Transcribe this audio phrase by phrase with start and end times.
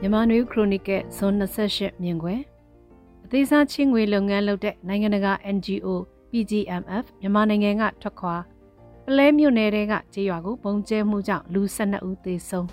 [0.00, 2.40] မြန်မာနွေခရိုနီကယ်ဇွန်28မြင်ကွယ်
[3.24, 5.88] အသေးစားချင်းငွေလုပ်ငန်းလုပ်တဲ့နိုင်ငံတကာ NGO
[6.30, 8.36] PGMF မြန်မာနိုင်ငံကထွက်ခွာ
[9.06, 12.68] ပလဲမြို့နယ်တဲကကြေးရွာကိုပုံကျဲမှုကြောင့်လူ12ဦးသေဆုံး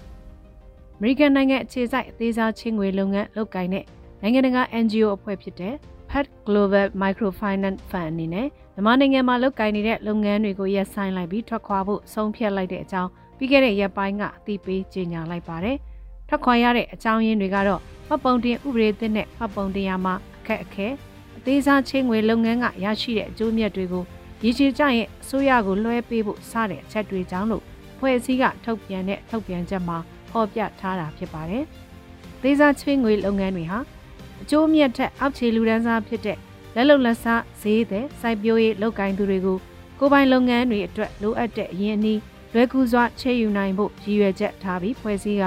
[0.97, 3.85] အမေရိကန်နိုင်ငံအခြေစိုက်အသေးစားချင်းငွေလုပ်ငန်းလုပ်ကိုင်တဲ့
[4.21, 5.73] နိုင်ငံတကာ NGO အဖွဲ့ဖြစ်တဲ့
[6.09, 15.77] Pat Global Microfinance Fund အနေနဲ့မြန်မာနိုင်ငံမှာလုပ်ကိုင်နေတဲ့လုပ်ငန်းတွေကိုရပ်ဆိုင်းလိုက်ပြီးထွက်ခွာဖို့ဆုံးဖြတ်လိုက်တဲ့အကြောင်းပြီးခဲ့တဲ့ရက်ပိုင်းကအသိပေးကြေညာလိုက်ပါတယ်။
[16.33, 20.87] ထွက်ခွာရတဲ့အကြောင်းရင်းတွေကတော့မှတ်ပုံတင်ဥပဒေသစ်နဲ့မှတ်ပုံတင်ရမှာအခက်အခဲ
[21.37, 24.03] အသေးစားချင်းငွေလုပ်ငန်းကရရှိတဲ့အကျိုးမြတ်တွေကို
[24.43, 27.63] ရည်ချကြရင်အစိုးရကိုလွှဲပေးဖို့စတဲ့အချက်တွေကြောင့်လို့
[27.99, 29.97] ဖွဲ့စည်းကထုတ်ပြန်တဲ့ထုတ်ပြန်ချက်မှာ
[30.29, 31.63] ဖော်ပြထားတာဖြစ်ပါတယ်။
[32.41, 33.79] သေးစားချင်းငွေလုပ်ငန်းတွေဟာ
[34.41, 36.37] အကျိုးမြတ်ထက်အောက်ခြေလူဒန်းစားဖြစ်တဲ့
[36.75, 39.57] လက်လုံလက်စားဈေးသည်စိုက်ပျိုးရေးလုပ်ကိုင်သူတွေကို
[39.99, 42.19] ကိုပိုင်လုပ်ငန်းတွေအတွက်လိုအပ်တဲ့အရင်းအနှီး
[42.53, 45.45] လွယ်ကူစွာချေယူနိုင်ဖို့ရည်ရွယ်ချက်ထားပြီးဖွဲ့စည်းက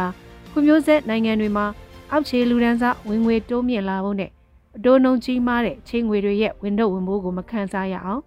[0.56, 1.66] ဖွံ့ဖြိုးဆဲနိုင်ငံတွေမှာ
[2.10, 4.30] အောက်ခြေလူဒန်းစားဝင်ငွေတိုးမြင့်လာဖို့နဲ့
[4.76, 8.22] အတိုးနှုန်းကြီးမားတဲ့ချိန်ငွေတွေရဲ့ဝင်တော့ဝင်ဖို့ကိုမခံစားရအောင်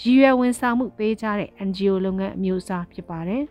[0.00, 3.42] ရည်ရွယ်ဝန်ဆောင်မှုပေးကြတဲ့ NGO လုပ်ငန်းအမျိုးအစားဖြစ်ပါတယ်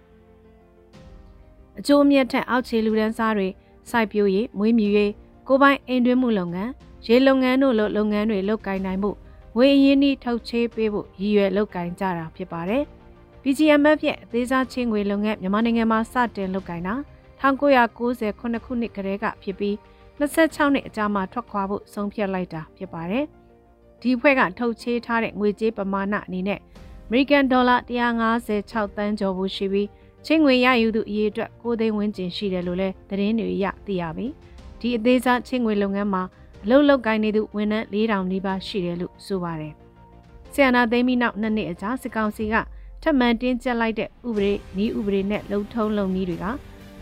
[1.79, 3.47] ။အကျိုးအမြတ်ထက်အောက်ခြေလူဒန်းစားတွေ
[3.89, 5.11] စိုက်ပျိုးရေးမွေးမြူရေး
[5.47, 6.71] ကိုပိုင်အိမ်တွင်းမှုလုပ်ငန်း
[7.07, 9.11] ရေလုပ်ငန်းတို့လိုလုပ်ငန်းတွေလုပ်ကိုင်နိုင်မှု
[9.55, 12.83] ငွေအရင်းနှီးထုတ်ချေးပေးဖို့ရည်ရွယ်လုပ်ကိုင်ကြတာဖြစ်ပါတယ်။
[13.43, 16.95] BGMF ရဲ့အသေးစားချင်းငွေလုပ်ငန်းမြန်မာနိုင်ငံမှာစတင်လုပ်ကိုင်တာ
[17.41, 19.75] 1990ခုနှစ်ကတည်းကဖြစ်ပြီး
[20.19, 23.25] 26နှစ်အကြာမှာထွက်ခွာဖို့ဆုံးဖြတ်လိုက်တာဖြစ်ပါတယ်။
[24.01, 26.59] ဒီဖွဲ့ကထုတ်ချေးထားတဲ့ငွေကြေးပမာဏအနေနဲ့
[27.09, 27.79] American Dollar
[28.37, 29.87] 156တန်းကျော်ဖို့ရှိပြီး
[30.25, 34.27] ချင်းငွေရယူသူအရေးအတွက်6သိန်းဝန်းကျင်ရှိတယ်လို့လည်းသတင်းတွေရသိရပြီ။
[34.79, 36.23] ဒီအသေးစားချင်းငွေလုပ်ငန်းမှာ
[36.63, 39.73] အလုပ်လုပ်ကိုင်နေသူဝန်ထမ်း4000နီးပါးရှိတယ်လို့ဆိုပါတယ်။
[40.53, 42.55] ဆီယနာသိမ်းပြီးနောက်နှစ်နှစ်အကြာစစ်ကောင်စီက
[43.01, 44.53] ထပ်မံတင်းကျပ်လိုက်တဲ့ဥပဒေ
[44.83, 46.45] ဤဥပဒေနဲ့လုံထုံးလုံနည်းတွေက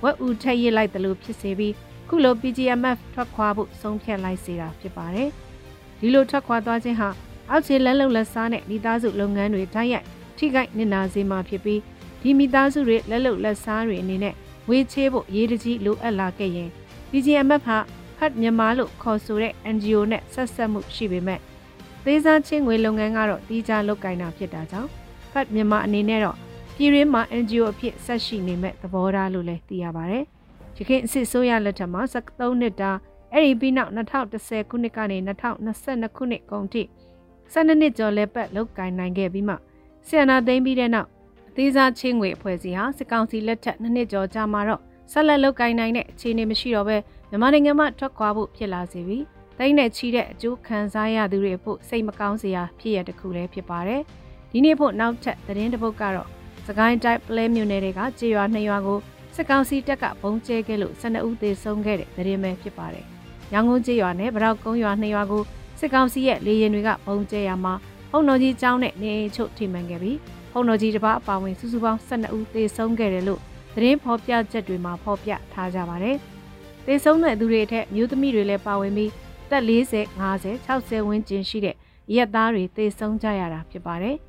[0.03, 1.73] ဝက်ဦးထက်ရစ်လိုက်တယ်လို့ဖြစ်စေပြီး
[2.07, 5.29] ခုလို PGMF ထွက်ခွာဖို့ဆုံးဖြတ်လိုက်စေတာဖြစ်ပါတယ်။
[5.99, 7.09] ဒီလိုထွက်ခွာသွားခြင်းဟာ
[7.49, 10.05] အောက်ခြေလက်လုံလက်စားနဲ့မိသားစုလုပ်ငန်းတွေတိုက်ရိုက်
[10.37, 11.81] ထိခိုက်နစ်နာစေမှာဖြစ်ပြီး
[12.21, 14.35] ဒီမိသားစုတွေလက်လုံလက်စားတွေအနေနဲ့
[14.69, 16.69] ဝေးချေးဖို့ရေးတကြီးလိုအပ်လာခဲ့ရင်
[17.09, 17.77] PGMF ဟာ
[18.17, 21.39] ဖတ်မြန်မာလို့ခေါ်ဆိုတဲ့ NGO နဲ့ဆက်ဆက်မှုရှိပေမဲ့
[22.03, 24.89] သေးစားချင်းငွေလုပ်ငန်းကတော့တီးခြားလုပ်ကိုင်တာဖြစ်တာကြောင့်
[25.31, 26.37] ဖတ်မြန်မာအနေနဲ့တော့
[26.81, 30.23] ပြည်ရင်းမှာ NGO အဖြစ်ဆက်ရှိနေမဲ့သဘောထားလို့လည်းသိရပါတယ်။
[30.77, 32.91] ရခိုင်အစစ်ဆိုးရလက်ထက်မှာ73နှစ်တာ
[33.33, 36.81] အဲ့ဒီပြီးနောက်2010ခုနှစ်ကနေ2022ခုနှစ်ကုန်ထိ
[37.53, 39.55] 12နှစ်ကျော်လဲပတ်လောက်ကင်နိုင်ခဲ့ပြီးမှ
[40.07, 41.07] ဆီယနာသိမ်းပြီးတဲ့နောက်
[41.49, 46.97] အသေးစားချင်းငွေအဖွဲ့အစည်းဟာစစ်ကောင်စီလက်ထက်နှစ်နှစ်ကျော်ကြာမှာတော့ဆက်လက်လောက်ကင်နိုင်တဲ့အခြေအနေမရှိတော့ဘဲ
[47.29, 49.23] မြန်မာနိုင်ငံမှာထွက်ခွာဖို့ဖြစ်လာစေပြီး
[49.57, 54.01] တိုင်းနဲ့ချီတဲ့အကျိုးခံစားရသူတွေဖို့စိတ်မကောင်းစရာဖြစ်ရတဲ့ခုလည်းဖြစ်ပါတယ်။
[54.51, 56.29] ဒီနေ့ဖို့နောက်ထပ်သတင်းတစ်ပုဒ်ကတော့
[56.67, 58.99] စကိုင်းတိုင်းပလဲမြို့နယ်တွေကကြေးရွာနှစ်ရွာကို
[59.35, 63.05] စစ်ကောင်စီတပ်ကဘုံကျဲခဲ့လို့12ဦးသေဆုံးခဲ့တဲ့သတင်းပဲဖြစ်ပါတယ်။
[63.53, 65.43] ရောင်ကုန်းကြေးရွာနဲ့ဗရောက်ကုန်းရွာနှစ်ရွာကို
[65.79, 67.73] စစ်ကောင်စီရဲ့လေရင်တွေကဘုံကျဲရမှာ
[68.11, 70.17] ဖုံတော်ကြီးကျောင်းနဲ့နေအိမ်ချုပ်ထိမှန်ခဲ့ပြီး
[70.51, 73.41] ဖုံတော်ကြီးတစ်ပါးအပါဝင်စုစုပေါင်း12ဦးသေဆုံးခဲ့တယ်လို့
[73.75, 76.17] သတင်းဖော်ပြချက်တွေမှာဖော်ပြထားကြပါတယ်။
[76.85, 79.11] သေဆုံးတဲ့သူတွေအထက်မျိုးသမီးတွေလည်းပါဝင်ပြီး
[79.49, 81.75] တက်40 50 60ဝန်းကျင်ရှိတဲ့
[82.15, 84.17] ရက်သားတွေသေဆုံးကြရတာဖြစ်ပါတယ်။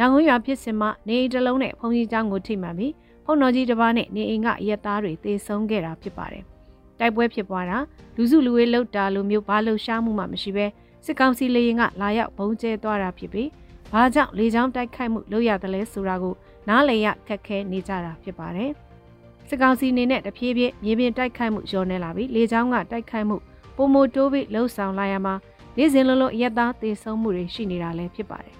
[0.00, 2.92] ရန်ကုန်ရွာဖြစ်စဉ်မှာနေအိမ်တစ်လုံးနဲ့ဖုန်ကြီးကျောင်းကိုထိမှန်ပြီး
[3.24, 6.44] ဖုန်တော်ကြီးတစ်ပါးနဲ့နေအိမ်ကရက်သားတွေသေဆုံးခဲ့တာဖြစ်ပါတယ်။
[6.98, 7.78] တိုက်ပွဲဖြစ်ပွားတာ
[8.16, 10.66] လူစုလူဝေးလှုပ်တာလိုမျိုးဘာလှုပ်ရှားမှုမှမရှိဘဲ
[11.04, 13.48] စစ်ကောင်စီလေရင်ကလာရောက်ဘုံကျဲသွားတာဖြစ်ပြီး
[13.92, 16.34] ဘာကြောင့်လေကြောင်းတိုက်ခိုက်မှုလုပ်ရတယ်လဲဆိုတာကို
[16.68, 18.70] နားလည်ရခက်ခဲနေကြတာဖြစ်ပါတယ်။
[19.48, 23.36] စစ်ကောင်စီအနေနဲ့တဖြည်းဖြည်းမြေပြင်တိုက်ခိုက်မှုလျော့နေလာပြီးလေကြောင်းကတိုက်ခိုက်မှု
[23.76, 25.34] ပုံမတိုးပြီးလှုပ်ဆောင်လာရမှာ
[25.76, 28.59] နေ့စဉ်လုံးလုံးရက်သားသေဆုံးမှုတွေရှိနေတာလည်းဖြစ်ပါတယ်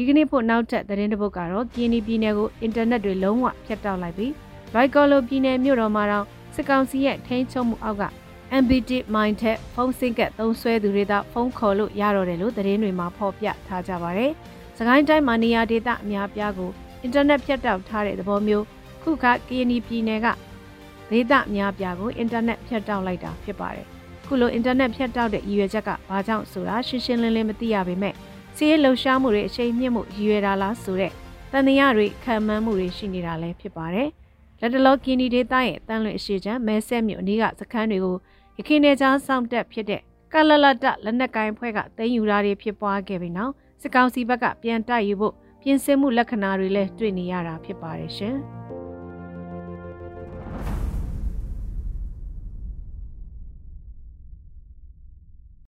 [0.00, 4.32] ဒီကနေ့ဖို့နောက်ထပ်သတင်းတစ်ပုဒ်ကတော့ကင်းနီပြည်နယ်ကိုအင်တာနက်တွေလုံးဝဖြတ်တောက်လိုက်ပြီး
[4.74, 8.04] ရိုက်ကော်လိုပြည်နယ်မြို့တော်မှာတော့စစ်ကောင်စီရဲ့ထိန်းချုပ်မှုအောက်က
[8.62, 14.30] MBT Mind ထက်ဖုန်းစင်ကတ်သုံးဆွဲသူတွေသာဖုန်းခေါ်လို့ရတော့တယ်လို့သတင်းတွေမှာဖော်ပြထားကြပါတယ်။
[14.78, 16.70] စကိုင်းတိုင်းမှာနေရာဒေသအများပြားကို
[17.02, 18.64] အင်တာနက်ဖြတ်တောက်ထားတဲ့သဘောမျိုး
[19.02, 20.26] ခုခကင်းနီပြည်နယ်က
[21.10, 23.86] ဒေသအများပြားကိုအင်တာနက်ဖြတ်တောက်လိုက်တာဖြစ်ပါတယ်။
[24.26, 28.14] ခုလိုအင်တာနက်ဖြတ်တောက်တဲ့ရည်ရွယ်ချက်ကဘာကြောင့်ဆိုတာရှင်းရှင်းလင်းလင်းမသိရပေမဲ့
[28.56, 31.12] စီးရဲလှုပ်ရှားမှုတွေအချိန်မြင့်မှုရည်ရွယ်တာလားဆိုတဲ့
[31.52, 34.08] တန်တရားတွေခံမှန်းမှုတွေရှိနေတာလည်းဖြစ်ပါတယ်။
[34.60, 38.16] လက်တလောကင်းဒီဒေတာရဲ့တန်လွင်အရှိချမ်းမဲဆက်မြို့အနီးကစခန်းတွေကို
[38.58, 40.00] ရခိုင်နယ်ကြားစောင့်တက်ဖြစ်တဲ့
[40.32, 43.52] ကလလတလက်နက်ကိုင်ဖွဲ့ကတင်ယူတာတွေဖြစ်ပွားခဲ့ပြီးနောက်
[43.82, 48.36] စစ်ကောင်စီဘက်ကပြန်တိုက်ယူဖို့ပြင်ဆင်မှုလက္ခဏာတွေလည်းတွေ့နေရတာဖြစ်ပါတယ်ရှင်။